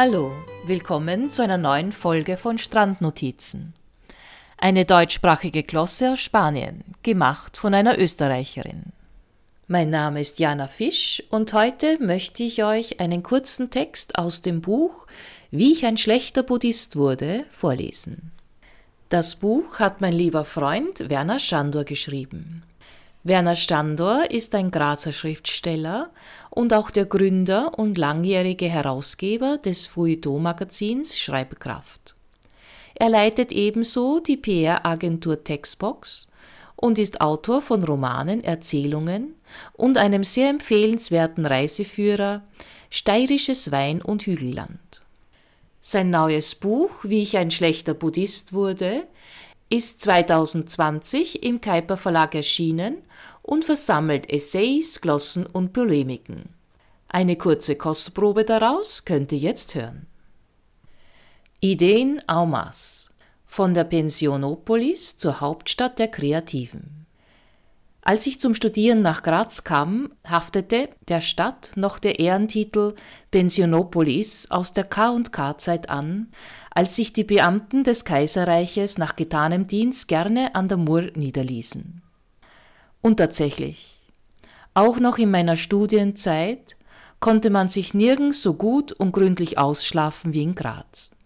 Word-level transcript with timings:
Hallo, 0.00 0.30
willkommen 0.64 1.32
zu 1.32 1.42
einer 1.42 1.58
neuen 1.58 1.90
Folge 1.90 2.36
von 2.36 2.56
Strandnotizen. 2.56 3.74
Eine 4.56 4.84
deutschsprachige 4.84 5.64
Glosse 5.64 6.12
aus 6.12 6.20
Spanien, 6.20 6.84
gemacht 7.02 7.56
von 7.56 7.74
einer 7.74 7.98
Österreicherin. 7.98 8.92
Mein 9.66 9.90
Name 9.90 10.20
ist 10.20 10.38
Jana 10.38 10.68
Fisch 10.68 11.24
und 11.30 11.52
heute 11.52 12.00
möchte 12.00 12.44
ich 12.44 12.62
euch 12.62 13.00
einen 13.00 13.24
kurzen 13.24 13.70
Text 13.70 14.16
aus 14.20 14.40
dem 14.40 14.60
Buch 14.60 15.08
Wie 15.50 15.72
ich 15.72 15.84
ein 15.84 15.96
schlechter 15.96 16.44
Buddhist 16.44 16.94
wurde 16.94 17.44
vorlesen. 17.50 18.30
Das 19.08 19.34
Buch 19.34 19.80
hat 19.80 20.00
mein 20.00 20.12
lieber 20.12 20.44
Freund 20.44 21.10
Werner 21.10 21.40
Schandor 21.40 21.82
geschrieben. 21.82 22.62
Werner 23.28 23.56
Standor 23.56 24.30
ist 24.30 24.54
ein 24.54 24.70
Grazer 24.70 25.12
Schriftsteller 25.12 26.10
und 26.48 26.72
auch 26.72 26.90
der 26.90 27.04
Gründer 27.04 27.78
und 27.78 27.98
langjährige 27.98 28.68
Herausgeber 28.68 29.58
des 29.58 29.86
Feuilleton-Magazins 29.86 31.18
Schreibkraft. 31.18 32.16
Er 32.94 33.10
leitet 33.10 33.52
ebenso 33.52 34.20
die 34.20 34.38
PR-Agentur 34.38 35.44
Textbox 35.44 36.28
und 36.74 36.98
ist 36.98 37.20
Autor 37.20 37.60
von 37.60 37.84
Romanen, 37.84 38.42
Erzählungen 38.42 39.34
und 39.74 39.98
einem 39.98 40.24
sehr 40.24 40.48
empfehlenswerten 40.48 41.44
Reiseführer 41.44 42.42
Steirisches 42.88 43.70
Wein- 43.70 44.00
und 44.00 44.22
Hügelland. 44.22 45.02
Sein 45.82 46.08
neues 46.08 46.54
Buch 46.54 46.90
Wie 47.02 47.22
ich 47.22 47.36
ein 47.36 47.50
schlechter 47.50 47.92
Buddhist 47.92 48.54
wurde 48.54 49.06
ist 49.70 50.02
2020 50.02 51.42
im 51.42 51.60
Kuiper 51.60 51.96
Verlag 51.96 52.34
erschienen 52.34 52.98
und 53.42 53.64
versammelt 53.64 54.30
Essays, 54.30 55.00
Glossen 55.00 55.46
und 55.46 55.72
Polemiken. 55.72 56.50
Eine 57.08 57.36
kurze 57.36 57.76
Kostprobe 57.76 58.44
daraus 58.44 59.04
könnt 59.04 59.32
ihr 59.32 59.38
jetzt 59.38 59.74
hören. 59.74 60.06
Ideen 61.60 62.22
Aumas 62.28 63.10
von 63.46 63.74
der 63.74 63.84
Pensionopolis 63.84 65.16
zur 65.16 65.40
Hauptstadt 65.40 65.98
der 65.98 66.08
Kreativen. 66.08 67.06
Als 68.02 68.26
ich 68.26 68.40
zum 68.40 68.54
Studieren 68.54 69.02
nach 69.02 69.22
Graz 69.22 69.64
kam, 69.64 70.12
haftete 70.26 70.88
der 71.08 71.20
Stadt 71.20 71.72
noch 71.74 71.98
der 71.98 72.20
Ehrentitel 72.20 72.94
Pensionopolis 73.30 74.50
aus 74.50 74.72
der 74.72 74.84
K&K-Zeit 74.84 75.90
an, 75.90 76.28
als 76.78 76.94
sich 76.94 77.12
die 77.12 77.24
Beamten 77.24 77.82
des 77.82 78.04
Kaiserreiches 78.04 78.98
nach 78.98 79.16
getanem 79.16 79.66
Dienst 79.66 80.06
gerne 80.06 80.54
an 80.54 80.68
der 80.68 80.78
Mur 80.78 81.10
niederließen. 81.16 82.02
Und 83.00 83.16
tatsächlich, 83.16 83.98
auch 84.74 85.00
noch 85.00 85.18
in 85.18 85.28
meiner 85.28 85.56
Studienzeit 85.56 86.76
konnte 87.18 87.50
man 87.50 87.68
sich 87.68 87.94
nirgends 87.94 88.42
so 88.42 88.54
gut 88.54 88.92
und 88.92 89.10
gründlich 89.10 89.58
ausschlafen 89.58 90.34
wie 90.34 90.44
in 90.44 90.54
Graz. 90.54 91.16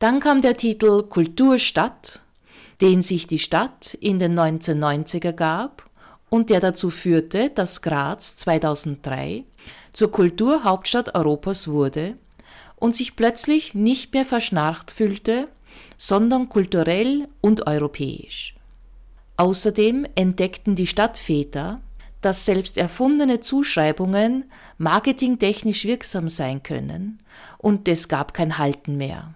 Dann 0.00 0.18
kam 0.18 0.42
der 0.42 0.56
Titel 0.56 1.04
Kulturstadt, 1.04 2.20
den 2.80 3.02
sich 3.02 3.28
die 3.28 3.38
Stadt 3.38 3.94
in 4.00 4.18
den 4.18 4.36
1990er 4.36 5.30
gab 5.30 5.88
und 6.28 6.50
der 6.50 6.58
dazu 6.58 6.90
führte, 6.90 7.50
dass 7.50 7.82
Graz 7.82 8.34
2003 8.34 9.44
zur 9.92 10.10
Kulturhauptstadt 10.10 11.14
Europas 11.14 11.68
wurde 11.68 12.16
und 12.80 12.96
sich 12.96 13.14
plötzlich 13.14 13.74
nicht 13.74 14.12
mehr 14.12 14.24
verschnarcht 14.24 14.90
fühlte, 14.90 15.48
sondern 15.96 16.48
kulturell 16.48 17.28
und 17.40 17.66
europäisch. 17.68 18.54
Außerdem 19.36 20.06
entdeckten 20.16 20.74
die 20.74 20.86
Stadtväter, 20.86 21.80
dass 22.20 22.44
selbst 22.44 22.76
erfundene 22.76 23.40
Zuschreibungen 23.40 24.50
marketingtechnisch 24.78 25.84
wirksam 25.84 26.28
sein 26.28 26.62
können, 26.62 27.22
und 27.58 27.88
es 27.88 28.08
gab 28.08 28.34
kein 28.34 28.58
Halten 28.58 28.96
mehr. 28.96 29.34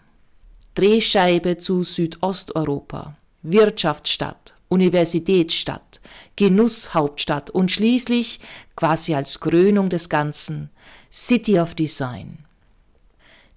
Drehscheibe 0.74 1.56
zu 1.56 1.84
Südosteuropa, 1.84 3.16
Wirtschaftsstadt, 3.42 4.54
Universitätsstadt, 4.68 6.00
Genusshauptstadt 6.36 7.50
und 7.50 7.70
schließlich, 7.70 8.40
quasi 8.76 9.14
als 9.14 9.40
Krönung 9.40 9.88
des 9.88 10.08
Ganzen, 10.08 10.70
City 11.12 11.60
of 11.60 11.74
Design. 11.74 12.38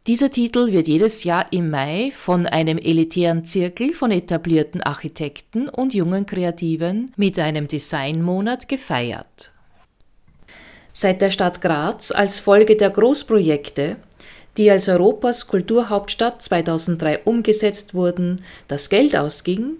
Dieser 0.07 0.31
Titel 0.31 0.71
wird 0.71 0.87
jedes 0.87 1.25
Jahr 1.25 1.47
im 1.51 1.69
Mai 1.69 2.13
von 2.15 2.45
einem 2.45 2.77
elitären 2.77 3.43
Zirkel 3.43 3.93
von 3.93 4.09
etablierten 4.09 4.81
Architekten 4.81 5.67
und 5.67 5.93
jungen 5.93 6.25
Kreativen 6.25 7.11
mit 7.17 7.37
einem 7.37 7.67
Designmonat 7.67 8.69
gefeiert. 8.69 9.51
Seit 10.93 11.19
der 11.19 11.29
Stadt 11.29 11.59
Graz 11.59 12.11
als 12.11 12.39
Folge 12.39 12.77
der 12.77 12.89
Großprojekte, 12.89 13.97
die 14.55 14.71
als 14.71 14.87
Europas 14.87 15.45
Kulturhauptstadt 15.47 16.41
2003 16.41 17.23
umgesetzt 17.25 17.93
wurden, 17.93 18.43
das 18.69 18.89
Geld 18.89 19.13
ausging, 19.13 19.71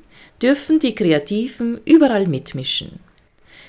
dürfen 0.42 0.80
die 0.80 0.94
Kreativen 0.94 1.80
überall 1.86 2.28
mitmischen. 2.28 3.00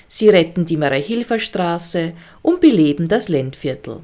Sie 0.09 0.27
retten 0.27 0.65
die 0.65 0.75
Maria-Hilfer-Straße 0.75 2.11
und 2.41 2.59
beleben 2.59 3.07
das 3.07 3.29
Ländviertel. 3.29 4.01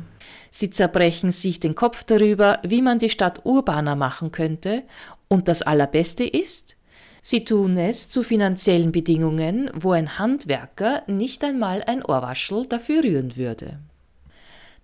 Sie 0.58 0.70
zerbrechen 0.70 1.32
sich 1.32 1.60
den 1.60 1.76
Kopf 1.76 2.06
darüber, 2.06 2.60
wie 2.64 2.82
man 2.82 2.98
die 2.98 3.10
Stadt 3.10 3.42
urbaner 3.44 3.98
machen 3.98 4.32
könnte, 4.32 4.84
und 5.28 5.50
das 5.50 5.62
Allerbeste 5.62 6.24
ist, 6.24 6.78
sie 7.22 7.44
tun 7.44 7.78
es 7.78 8.08
zu 8.08 8.24
finanziellen 8.24 8.94
Bedingungen, 8.94 9.70
wo 9.74 9.92
ein 9.92 10.18
Handwerker 10.18 11.04
nicht 11.08 11.44
einmal 11.44 11.84
ein 11.84 12.06
Ohrwaschel 12.06 12.68
dafür 12.68 13.04
rühren 13.04 13.36
würde. 13.36 13.80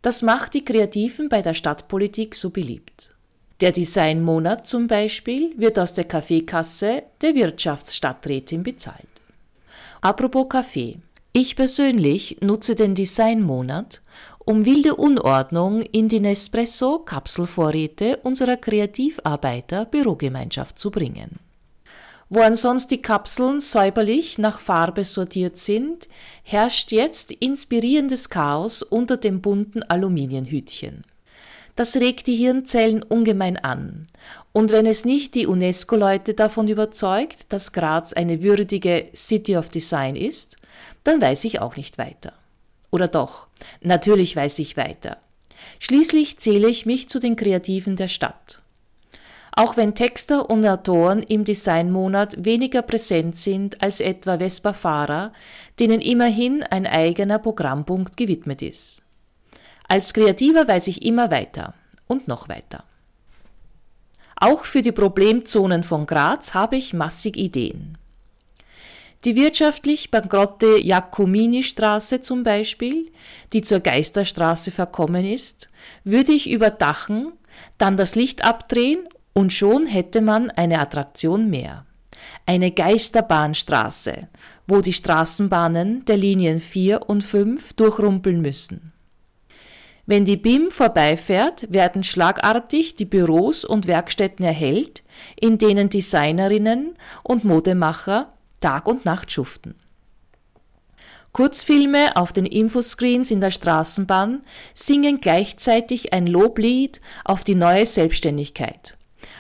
Das 0.01 0.23
macht 0.23 0.55
die 0.55 0.65
Kreativen 0.65 1.29
bei 1.29 1.41
der 1.41 1.53
Stadtpolitik 1.53 2.35
so 2.35 2.49
beliebt. 2.49 3.15
Der 3.61 3.71
Designmonat 3.71 4.67
zum 4.67 4.87
Beispiel 4.87 5.53
wird 5.57 5.79
aus 5.79 5.93
der 5.93 6.03
Kaffeekasse 6.03 7.03
der 7.21 7.33
Wirtschaftsstadträtin 7.33 8.63
bezahlt. 8.63 9.07
Apropos 10.01 10.49
Kaffee. 10.49 10.97
Ich 11.33 11.55
persönlich 11.55 12.39
nutze 12.41 12.75
den 12.75 12.93
Designmonat, 12.93 14.01
um 14.51 14.65
wilde 14.65 14.95
Unordnung 14.95 15.81
in 15.81 16.09
die 16.09 16.19
Nespresso-Kapselvorräte 16.19 18.17
unserer 18.17 18.57
Kreativarbeiter-Bürogemeinschaft 18.57 20.77
zu 20.77 20.91
bringen. 20.91 21.39
Wo 22.27 22.41
ansonsten 22.41 22.95
die 22.95 23.01
Kapseln 23.01 23.61
säuberlich 23.61 24.37
nach 24.39 24.59
Farbe 24.59 25.05
sortiert 25.05 25.55
sind, 25.55 26.09
herrscht 26.43 26.91
jetzt 26.91 27.31
inspirierendes 27.31 28.29
Chaos 28.29 28.83
unter 28.83 29.15
dem 29.15 29.39
bunten 29.39 29.83
Aluminienhütchen. 29.83 31.05
Das 31.77 31.95
regt 31.95 32.27
die 32.27 32.35
Hirnzellen 32.35 33.03
ungemein 33.03 33.55
an. 33.55 34.05
Und 34.51 34.71
wenn 34.71 34.85
es 34.85 35.05
nicht 35.05 35.35
die 35.35 35.47
UNESCO-Leute 35.47 36.33
davon 36.33 36.67
überzeugt, 36.67 37.53
dass 37.53 37.71
Graz 37.71 38.11
eine 38.11 38.43
würdige 38.43 39.11
City 39.15 39.55
of 39.55 39.69
Design 39.69 40.17
ist, 40.17 40.57
dann 41.05 41.21
weiß 41.21 41.45
ich 41.45 41.61
auch 41.61 41.77
nicht 41.77 41.97
weiter. 41.97 42.33
Oder 42.91 43.07
doch, 43.07 43.47
natürlich 43.81 44.35
weiß 44.35 44.59
ich 44.59 44.77
weiter. 44.77 45.17
Schließlich 45.79 46.37
zähle 46.37 46.67
ich 46.67 46.85
mich 46.85 47.09
zu 47.09 47.19
den 47.19 47.35
Kreativen 47.35 47.95
der 47.95 48.07
Stadt. 48.07 48.61
Auch 49.53 49.75
wenn 49.75 49.95
Texter 49.95 50.49
und 50.49 50.65
Autoren 50.65 51.23
im 51.23 51.43
Designmonat 51.43 52.45
weniger 52.45 52.81
präsent 52.81 53.35
sind 53.35 53.83
als 53.83 53.99
etwa 53.99 54.37
Vespa-Fahrer, 54.37 55.33
denen 55.79 55.99
immerhin 55.99 56.63
ein 56.63 56.87
eigener 56.87 57.37
Programmpunkt 57.37 58.15
gewidmet 58.15 58.61
ist. 58.61 59.01
Als 59.87 60.13
Kreativer 60.13 60.67
weiß 60.67 60.87
ich 60.87 61.01
immer 61.01 61.31
weiter 61.31 61.73
und 62.07 62.27
noch 62.27 62.47
weiter. 62.47 62.85
Auch 64.37 64.63
für 64.63 64.81
die 64.81 64.93
Problemzonen 64.93 65.83
von 65.83 66.05
Graz 66.05 66.53
habe 66.53 66.77
ich 66.77 66.93
massig 66.93 67.37
Ideen. 67.37 67.97
Die 69.23 69.35
wirtschaftlich 69.35 70.09
bankrotte 70.09 70.79
Jacomini-Straße 70.79 72.21
zum 72.21 72.41
Beispiel, 72.41 73.11
die 73.53 73.61
zur 73.61 73.79
Geisterstraße 73.79 74.71
verkommen 74.71 75.25
ist, 75.25 75.69
würde 76.03 76.31
ich 76.31 76.49
überdachen, 76.49 77.33
dann 77.77 77.97
das 77.97 78.15
Licht 78.15 78.43
abdrehen 78.43 79.07
und 79.33 79.53
schon 79.53 79.85
hätte 79.85 80.21
man 80.21 80.49
eine 80.49 80.79
Attraktion 80.79 81.51
mehr. 81.51 81.85
Eine 82.47 82.71
Geisterbahnstraße, 82.71 84.27
wo 84.67 84.81
die 84.81 84.93
Straßenbahnen 84.93 86.05
der 86.05 86.17
Linien 86.17 86.59
4 86.59 87.07
und 87.07 87.23
5 87.23 87.73
durchrumpeln 87.73 88.41
müssen. 88.41 88.91
Wenn 90.07 90.25
die 90.25 90.37
BIM 90.37 90.71
vorbeifährt, 90.71 91.71
werden 91.71 92.03
schlagartig 92.03 92.95
die 92.95 93.05
Büros 93.05 93.63
und 93.63 93.85
Werkstätten 93.85 94.43
erhellt, 94.43 95.03
in 95.39 95.59
denen 95.59 95.89
Designerinnen 95.89 96.95
und 97.23 97.43
Modemacher 97.43 98.33
Tag 98.61 98.87
und 98.87 99.03
Nacht 99.03 99.31
schuften. 99.31 99.75
Kurzfilme 101.33 102.15
auf 102.17 102.33
den 102.33 102.45
Infoscreens 102.45 103.31
in 103.31 103.39
der 103.39 103.51
Straßenbahn 103.51 104.43
singen 104.73 105.21
gleichzeitig 105.21 106.13
ein 106.13 106.27
Loblied 106.27 106.99
auf 107.23 107.43
die 107.43 107.55
neue 107.55 107.85
Selbstständigkeit, 107.85 108.97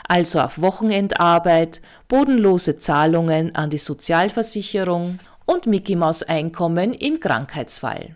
also 0.07 0.39
auf 0.39 0.61
Wochenendarbeit, 0.61 1.81
bodenlose 2.07 2.79
Zahlungen 2.79 3.55
an 3.55 3.69
die 3.69 3.77
Sozialversicherung 3.77 5.19
und 5.45 5.65
Mickey 5.65 5.95
Maus 5.95 6.23
Einkommen 6.23 6.93
im 6.93 7.19
Krankheitsfall. 7.19 8.15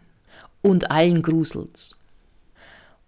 Und 0.62 0.90
allen 0.90 1.22
gruselt's. 1.22 1.96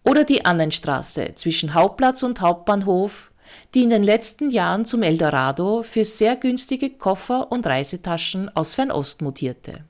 Oder 0.04 0.26
die 0.26 0.46
Annenstraße 0.46 1.34
zwischen 1.36 1.74
Hauptplatz 1.74 2.24
und 2.24 2.40
Hauptbahnhof, 2.40 3.32
die 3.74 3.84
in 3.84 3.90
den 3.90 4.04
letzten 4.04 4.52
Jahren 4.52 4.86
zum 4.86 5.04
Eldorado 5.04 5.84
für 5.84 6.06
sehr 6.06 6.36
günstige 6.36 6.90
Koffer 6.90 7.52
und 7.52 7.68
Reisetaschen 7.68 8.50
aus 8.56 8.76
Fernost 8.76 9.22
mutierte. 9.22 9.84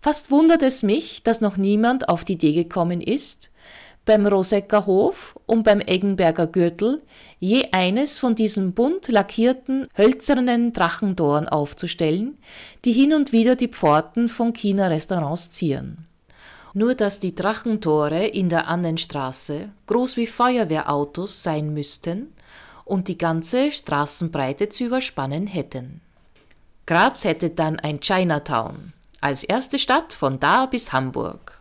Fast 0.00 0.30
wundert 0.30 0.62
es 0.62 0.82
mich, 0.82 1.22
dass 1.22 1.40
noch 1.40 1.56
niemand 1.56 2.08
auf 2.08 2.24
die 2.24 2.34
Idee 2.34 2.52
gekommen 2.52 3.00
ist, 3.00 3.50
beim 4.06 4.24
Rosecker 4.24 4.86
Hof 4.86 5.36
und 5.46 5.64
beim 5.64 5.80
Eggenberger 5.80 6.46
Gürtel 6.46 7.02
je 7.40 7.66
eines 7.72 8.18
von 8.18 8.34
diesen 8.34 8.72
bunt 8.72 9.08
lackierten, 9.08 9.88
hölzernen 9.98 10.72
Drachentoren 10.72 11.48
aufzustellen, 11.48 12.38
die 12.84 12.92
hin 12.92 13.12
und 13.12 13.32
wieder 13.32 13.56
die 13.56 13.68
Pforten 13.68 14.28
von 14.28 14.52
China-Restaurants 14.52 15.50
zieren. 15.50 16.06
Nur 16.72 16.94
dass 16.94 17.20
die 17.20 17.34
Drachentore 17.34 18.26
in 18.26 18.48
der 18.48 18.68
Annenstraße 18.68 19.70
groß 19.86 20.16
wie 20.16 20.26
Feuerwehrautos 20.26 21.42
sein 21.42 21.74
müssten 21.74 22.32
und 22.86 23.08
die 23.08 23.18
ganze 23.18 23.70
Straßenbreite 23.70 24.70
zu 24.70 24.84
überspannen 24.84 25.46
hätten. 25.46 26.00
Graz 26.86 27.24
hätte 27.24 27.50
dann 27.50 27.78
ein 27.80 28.00
Chinatown, 28.00 28.94
als 29.20 29.44
erste 29.44 29.78
Stadt 29.78 30.14
von 30.14 30.40
da 30.40 30.64
bis 30.64 30.92
Hamburg. 30.92 31.60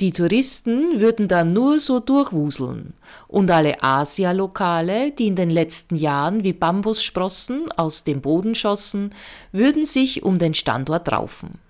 Die 0.00 0.10
Touristen 0.10 0.98
würden 0.98 1.28
dann 1.28 1.52
nur 1.52 1.78
so 1.78 2.00
durchwuseln 2.00 2.94
und 3.28 3.50
alle 3.50 3.82
Asialokale, 3.84 5.12
die 5.12 5.28
in 5.28 5.36
den 5.36 5.50
letzten 5.50 5.94
Jahren 5.94 6.42
wie 6.42 6.54
Bambussprossen 6.54 7.70
aus 7.70 8.02
dem 8.02 8.20
Boden 8.20 8.54
schossen, 8.54 9.14
würden 9.52 9.84
sich 9.84 10.24
um 10.24 10.38
den 10.38 10.54
Standort 10.54 11.12
raufen. 11.12 11.60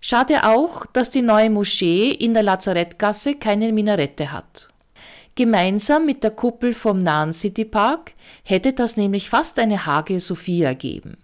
Schade 0.00 0.44
auch, 0.44 0.86
dass 0.86 1.10
die 1.10 1.22
neue 1.22 1.50
Moschee 1.50 2.10
in 2.10 2.34
der 2.34 2.44
Lazarettgasse 2.44 3.34
keine 3.34 3.72
Minarette 3.72 4.30
hat. 4.30 4.68
Gemeinsam 5.36 6.06
mit 6.06 6.24
der 6.24 6.32
Kuppel 6.32 6.74
vom 6.74 6.98
nahen 6.98 7.32
Citypark 7.32 8.12
hätte 8.42 8.72
das 8.72 8.96
nämlich 8.96 9.30
fast 9.30 9.58
eine 9.58 9.86
Hage 9.86 10.18
Sophia 10.18 10.72
geben. 10.72 11.18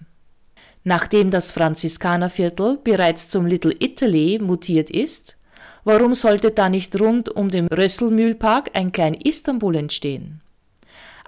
Nachdem 0.85 1.31
das 1.31 1.53
Franziskanerviertel 1.53 2.79
bereits 2.85 3.29
zum 3.29 3.47
Little 3.47 3.75
Italy 3.79 4.39
mutiert 4.41 4.91
ist, 4.91 5.37
Warum 5.85 6.15
sollte 6.15 6.53
da 6.53 6.69
nicht 6.69 6.99
rund 7.01 7.29
um 7.29 7.49
den 7.49 7.67
Rösselmühlpark 7.67 8.71
ein 8.75 8.93
klein 8.93 9.15
Istanbul 9.15 9.75
entstehen? 9.75 10.41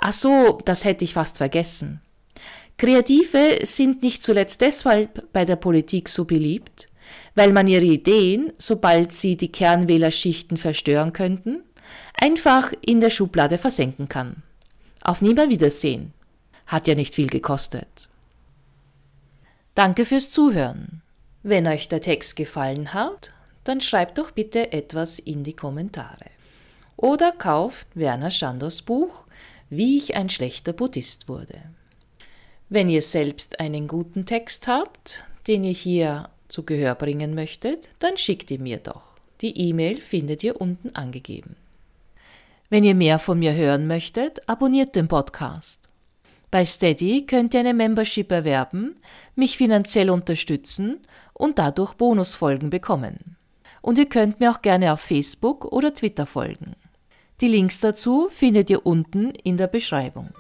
Ach 0.01 0.13
so, 0.13 0.59
das 0.65 0.85
hätte 0.85 1.05
ich 1.05 1.15
fast 1.15 1.39
vergessen. 1.39 2.01
Kreative 2.77 3.59
sind 3.63 4.03
nicht 4.03 4.23
zuletzt 4.23 4.61
deshalb 4.61 5.33
bei 5.33 5.45
der 5.45 5.57
Politik 5.57 6.09
so 6.09 6.25
beliebt, 6.25 6.89
weil 7.35 7.53
man 7.53 7.67
ihre 7.67 7.85
Ideen, 7.85 8.53
sobald 8.59 9.13
sie 9.13 9.37
die 9.37 9.51
Kernwählerschichten 9.51 10.57
verstören 10.57 11.13
könnten, 11.13 11.63
einfach 12.21 12.73
in 12.81 13.01
der 13.01 13.11
Schublade 13.11 13.59
versenken 13.59 14.09
kann. 14.09 14.43
Auf 15.03 15.21
Wiedersehen. 15.49 16.13
Hat 16.67 16.87
ja 16.87 16.95
nicht 16.95 17.15
viel 17.15 17.29
gekostet. 17.29 18.09
Danke 19.75 20.07
fürs 20.07 20.31
Zuhören. 20.31 21.03
Wenn 21.43 21.67
euch 21.67 21.89
der 21.89 22.01
Text 22.01 22.37
gefallen 22.37 22.95
hat, 22.95 23.33
dann 23.65 23.81
schreibt 23.81 24.19
doch 24.19 24.31
bitte 24.31 24.73
etwas 24.73 25.19
in 25.19 25.45
die 25.45 25.53
Kommentare. 25.53 26.31
Oder 26.97 27.33
kauft 27.33 27.89
Werner 27.95 28.31
Schandors 28.31 28.83
Buch 28.83 29.25
Wie 29.69 29.99
ich 29.99 30.15
ein 30.15 30.31
schlechter 30.31 30.73
Buddhist 30.73 31.29
wurde. 31.29 31.61
Wenn 32.69 32.89
ihr 32.89 33.03
selbst 33.03 33.61
einen 33.61 33.89
guten 33.89 34.27
Text 34.27 34.69
habt, 34.69 35.25
den 35.47 35.65
ihr 35.65 35.73
hier 35.73 36.29
zu 36.49 36.63
Gehör 36.63 36.95
bringen 36.95 37.35
möchtet, 37.35 37.89
dann 37.99 38.17
schickt 38.17 38.51
ihr 38.51 38.61
mir 38.61 38.79
doch. 38.79 39.03
Die 39.41 39.59
E-Mail 39.69 40.01
findet 40.01 40.45
ihr 40.45 40.61
unten 40.61 40.95
angegeben. 40.95 41.57
Wenn 42.75 42.83
ihr 42.83 42.97
mehr 42.97 43.21
von 43.21 43.39
mir 43.39 43.55
hören 43.55 43.87
möchtet, 43.87 44.49
abonniert 44.49 44.97
den 44.97 45.07
Podcast. 45.07 45.89
Bei 46.51 46.65
Steady 46.65 47.25
könnt 47.25 47.55
ihr 47.55 47.61
eine 47.61 47.73
Membership 47.73 48.33
erwerben, 48.33 48.97
mich 49.37 49.57
finanziell 49.57 50.11
unterstützen 50.11 51.07
und 51.35 51.61
dadurch 51.61 51.95
Bonusfolgen 51.95 52.71
bekommen 52.71 53.37
und 53.81 53.97
ihr 53.97 54.09
könnt 54.09 54.41
mir 54.41 54.51
auch 54.51 54.61
gerne 54.61 54.93
auf 54.93 54.99
Facebook 54.99 55.67
oder 55.67 55.95
Twitter 55.95 56.27
folgen. 56.27 56.75
Die 57.41 57.47
Links 57.47 57.79
dazu 57.79 58.27
findet 58.29 58.69
ihr 58.71 58.85
unten 58.85 59.31
in 59.31 59.57
der 59.57 59.69
Beschreibung. 59.69 60.31